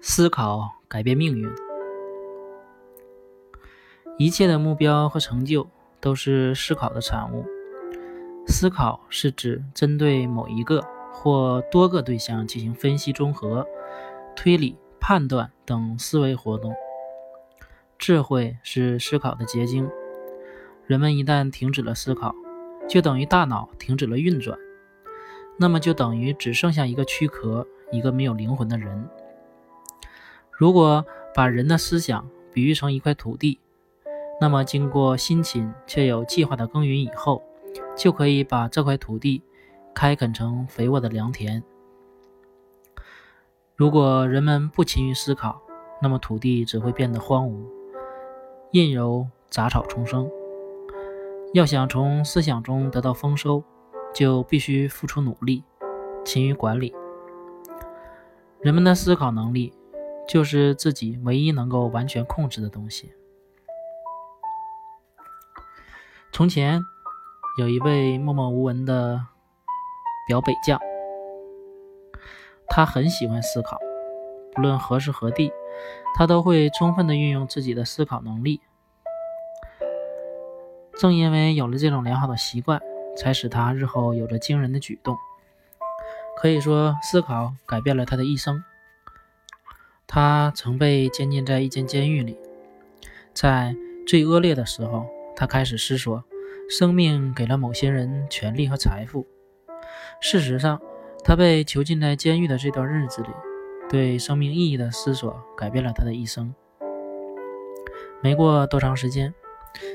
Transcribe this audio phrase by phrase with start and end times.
[0.00, 1.50] 思考改变命运，
[4.16, 5.66] 一切的目标和成就
[6.00, 7.44] 都是思考的产物。
[8.46, 13.66] 思考是指针对某一个或多个对象进行分析、综合、
[14.36, 16.74] 推理、判断等思维活动。
[17.98, 19.88] 智慧是思考的结晶。
[20.86, 22.34] 人们一旦停止了思考，
[22.86, 24.56] 就等于大脑停止了运转，
[25.56, 29.08] 那么就等于只剩下一个躯壳，一个没有灵魂的人。
[30.50, 31.04] 如果
[31.34, 33.58] 把人的思想比喻成一块土地，
[34.40, 37.42] 那么经过辛勤却有计划的耕耘以后，
[37.96, 39.42] 就可以把这块土地
[39.94, 41.62] 开垦成肥沃的良田。
[43.76, 45.60] 如果人们不勤于思考，
[46.00, 47.64] 那么土地只会变得荒芜，
[48.72, 50.30] 任由杂草丛生。
[51.52, 53.62] 要想从思想中得到丰收，
[54.14, 55.64] 就必须付出努力，
[56.24, 56.94] 勤于管理。
[58.60, 59.74] 人们的思考能力。
[60.26, 63.12] 就是自己唯一能够完全控制的东西。
[66.32, 66.80] 从前
[67.58, 69.20] 有一位默默无闻的
[70.26, 70.80] 表北将，
[72.68, 73.78] 他很喜欢思考，
[74.54, 75.52] 不论何时何地，
[76.16, 78.62] 他都会充分的运用自己的思考能力。
[80.98, 82.80] 正因为有了这种良好的习惯，
[83.16, 85.16] 才使他日后有着惊人的举动。
[86.36, 88.62] 可以说，思考改变了他的一生。
[90.06, 92.36] 他曾被监禁在一间监狱里，
[93.32, 93.74] 在
[94.06, 96.22] 最恶劣的时候，他开始思索：
[96.68, 99.26] 生命给了某些人权力和财富。
[100.20, 100.80] 事实上，
[101.24, 103.28] 他被囚禁在监狱的这段日子里，
[103.88, 106.54] 对生命意义的思索改变了他的一生。
[108.20, 109.34] 没过多长时间，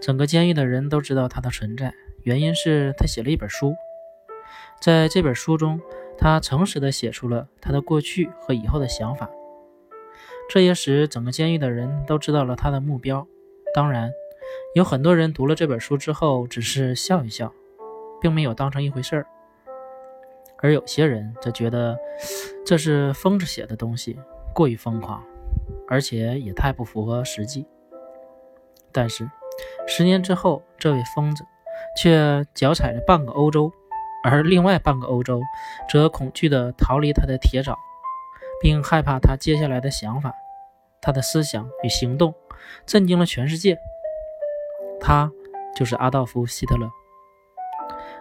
[0.00, 3.74] 整个监狱的人都知道他的存在，原因是他写了一本书。
[4.80, 5.80] 在这本书中，
[6.18, 9.30] 他诚实地写出了他的过去和以后的想法。
[10.48, 13.26] 这也使整个监狱的人都知道了他的目标。
[13.74, 14.10] 当然，
[14.74, 17.52] 有很多人读了这本书之后只是笑一笑，
[18.20, 19.24] 并没有当成一回事儿；
[20.58, 21.96] 而有些人则觉得
[22.66, 24.18] 这是疯子写的东西，
[24.54, 25.24] 过于疯狂，
[25.88, 27.66] 而且也太不符合实际。
[28.90, 29.30] 但是，
[29.86, 31.44] 十年之后，这位疯子
[31.96, 33.72] 却脚踩着半个欧洲，
[34.24, 35.40] 而另外半个欧洲
[35.90, 37.78] 则恐惧地逃离他的铁爪，
[38.60, 40.32] 并害怕他接下来的想法。
[41.00, 42.34] 他的思想与行动
[42.86, 43.76] 震惊了全世界。
[45.00, 45.30] 他
[45.74, 46.90] 就是阿道夫·希特勒，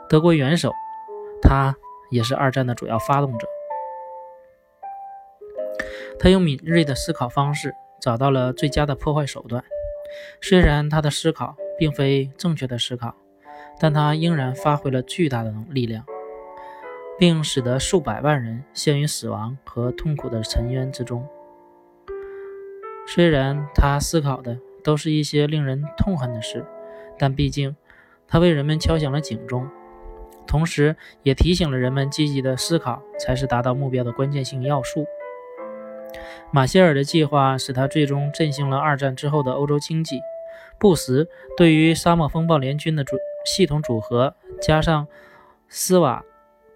[0.09, 0.71] 德国元首。
[1.43, 1.75] 他
[2.11, 3.47] 也是二战的主要发动者。
[6.19, 9.63] 他用敏锐的思考方式找到了最佳的破坏手段。
[10.39, 13.15] 虽然他的思考并非正确的思考，
[13.81, 16.05] 但他仍然发挥了巨大的力量，
[17.17, 21.27] 并使得数百万人陷于死亡和痛苦的深渊之中。
[23.07, 26.63] 虽然他思考的都是一些令人痛恨的事，
[27.17, 27.75] 但毕竟
[28.27, 29.67] 他为人们敲响了警钟，
[30.45, 35.07] 同时也提醒了人们积极的思考才是达到目标的关键性要素。
[36.51, 40.21] 马歇尔的计划使他最终振兴了二战之后的欧洲经济。
[40.77, 45.07] 布什对于沙漠风暴联军的准系统组合，加上
[45.67, 46.23] 斯瓦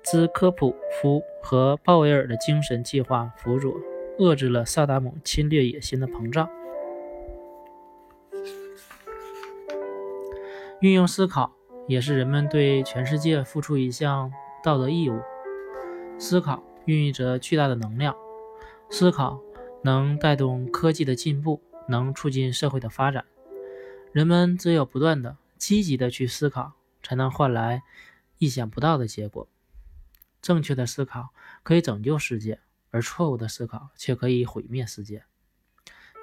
[0.03, 3.73] 兹科普夫和鲍威尔的精神计划辅佐。
[4.17, 6.47] 遏制了萨达姆侵略野心的膨胀。
[10.79, 11.51] 运用思考
[11.85, 14.31] 也是人们对全世界付出一项
[14.63, 15.19] 道德义务。
[16.17, 18.15] 思考孕育着巨大的能量，
[18.89, 19.37] 思考
[19.81, 23.25] 能带动科技的进步，能促进社会的发展。
[24.13, 27.83] 人们只有不断的积极的去思考，才能换来
[28.38, 29.47] 意想不到的结果。
[30.41, 31.29] 正确的思考
[31.63, 32.59] 可以拯救世界。
[32.91, 35.25] 而错误的思考却可以毁灭世界。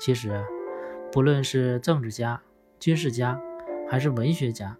[0.00, 0.42] 其实，
[1.12, 2.42] 不论是政治家、
[2.80, 3.38] 军事家，
[3.90, 4.78] 还是文学家，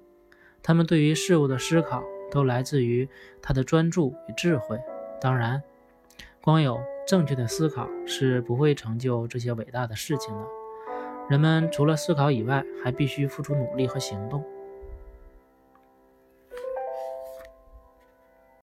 [0.62, 3.06] 他们对于事物的思考都来自于
[3.42, 4.80] 他的专注与智慧。
[5.20, 5.62] 当然，
[6.40, 10.61] 光有正确的思考是不会成就这些伟大的事情的。
[11.32, 14.44] 人们除了思考以外，还必须付出努力和行动。